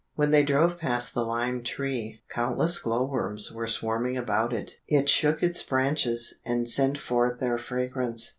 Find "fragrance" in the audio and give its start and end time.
7.59-8.29